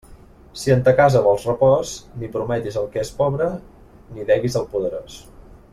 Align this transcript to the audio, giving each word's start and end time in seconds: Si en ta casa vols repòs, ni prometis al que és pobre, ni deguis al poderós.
Si 0.61 0.71
en 0.75 0.79
ta 0.87 0.93
casa 0.99 1.21
vols 1.27 1.43
repòs, 1.49 1.91
ni 2.21 2.31
prometis 2.37 2.79
al 2.81 2.89
que 2.95 3.03
és 3.05 3.13
pobre, 3.21 3.51
ni 4.17 4.27
deguis 4.31 4.59
al 4.63 4.71
poderós. 4.73 5.21